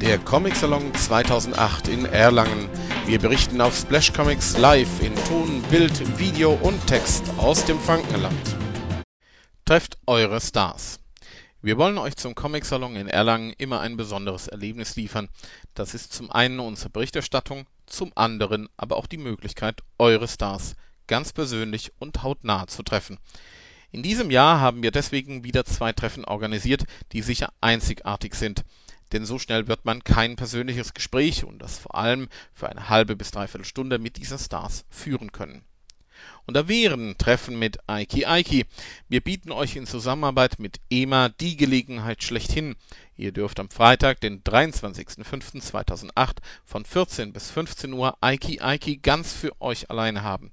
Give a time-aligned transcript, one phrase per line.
[0.00, 2.70] der Comic Salon 2008 in Erlangen.
[3.04, 8.56] Wir berichten auf Splash Comics live in Ton, Bild, Video und Text aus dem Frankenland.
[9.66, 11.00] Trefft eure Stars.
[11.60, 15.28] Wir wollen euch zum Comic Salon in Erlangen immer ein besonderes Erlebnis liefern.
[15.74, 20.76] Das ist zum einen unsere Berichterstattung, zum anderen aber auch die Möglichkeit, eure Stars
[21.08, 23.18] ganz persönlich und hautnah zu treffen.
[23.92, 28.64] In diesem Jahr haben wir deswegen wieder zwei Treffen organisiert, die sicher einzigartig sind
[29.12, 33.16] denn so schnell wird man kein persönliches Gespräch und das vor allem für eine halbe
[33.16, 35.62] bis dreiviertel Stunde mit diesen Stars führen können.
[36.46, 38.66] Und da wären Treffen mit Aiki Aiki.
[39.08, 42.76] Wir bieten euch in Zusammenarbeit mit EMA die Gelegenheit schlechthin.
[43.16, 49.52] Ihr dürft am Freitag, den 23.05.2008 von 14 bis 15 Uhr Aiki Aiki ganz für
[49.60, 50.52] euch alleine haben.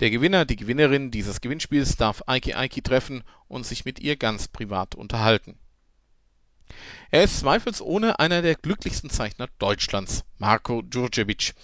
[0.00, 4.48] Der Gewinner, die Gewinnerin dieses Gewinnspiels darf Aiki Aiki treffen und sich mit ihr ganz
[4.48, 5.58] privat unterhalten.
[7.10, 11.54] Er ist zweifelsohne einer der glücklichsten Zeichner Deutschlands, Marko Djurdjevic,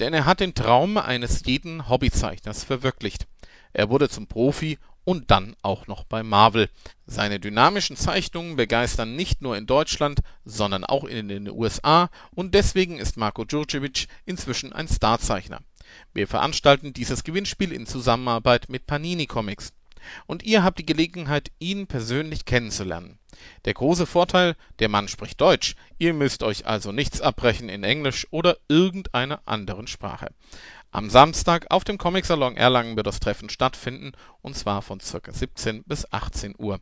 [0.00, 3.26] denn er hat den Traum eines jeden Hobbyzeichners verwirklicht.
[3.72, 6.68] Er wurde zum Profi und dann auch noch bei Marvel.
[7.06, 12.98] Seine dynamischen Zeichnungen begeistern nicht nur in Deutschland, sondern auch in den USA und deswegen
[12.98, 15.60] ist Marko Djurdjevic inzwischen ein Starzeichner.
[16.12, 19.72] Wir veranstalten dieses Gewinnspiel in Zusammenarbeit mit Panini Comics
[20.26, 23.18] und ihr habt die Gelegenheit, ihn persönlich kennenzulernen.
[23.64, 28.26] Der große Vorteil, der Mann spricht Deutsch, ihr müsst euch also nichts abbrechen in Englisch
[28.30, 30.30] oder irgendeiner anderen Sprache.
[30.90, 35.32] Am Samstag auf dem Comic Salon Erlangen wird das Treffen stattfinden, und zwar von ca.
[35.32, 36.80] 17 bis 18 Uhr.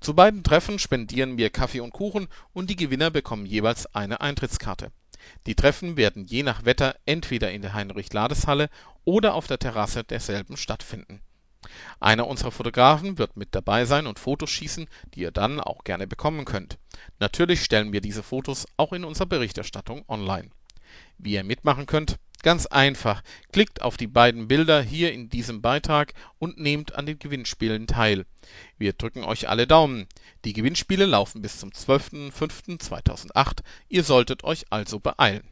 [0.00, 4.90] Zu beiden Treffen spendieren wir Kaffee und Kuchen und die Gewinner bekommen jeweils eine Eintrittskarte.
[5.46, 8.68] Die Treffen werden je nach Wetter entweder in der Heinrich-Lades-Halle
[9.04, 11.22] oder auf der Terrasse derselben stattfinden
[12.00, 16.06] einer unserer Fotografen wird mit dabei sein und Fotos schießen, die ihr dann auch gerne
[16.06, 16.78] bekommen könnt.
[17.18, 20.50] Natürlich stellen wir diese Fotos auch in unserer Berichterstattung online.
[21.18, 22.18] Wie ihr mitmachen könnt?
[22.42, 23.22] Ganz einfach.
[23.52, 28.26] Klickt auf die beiden Bilder hier in diesem Beitrag und nehmt an den Gewinnspielen teil.
[28.76, 30.06] Wir drücken euch alle Daumen.
[30.44, 33.60] Die Gewinnspiele laufen bis zum 12.05.2008.
[33.88, 35.48] Ihr solltet euch also beeilen